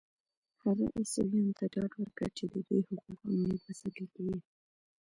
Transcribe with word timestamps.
هغه 0.63 0.85
عیسویانو 0.97 1.57
ته 1.59 1.65
ډاډ 1.73 1.91
ورکړ 1.95 2.27
چې 2.37 2.45
د 2.53 2.55
دوی 2.67 2.81
حقوق 2.87 3.17
او 3.25 3.29
امنیت 3.33 3.61
به 3.65 3.73
ساتل 3.81 4.05
کېږي. 4.15 4.39